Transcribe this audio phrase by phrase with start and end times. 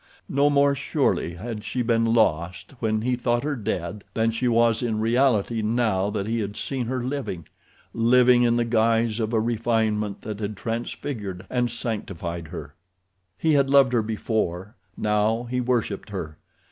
[0.29, 4.81] No more surely had she been lost when he thought her dead than she was
[4.81, 10.23] in reality now that he had seen her living—living in the guise of a refinement
[10.23, 12.73] that had transfigured and sanctified her.
[13.37, 16.39] He had loved her before, now he worshipped her.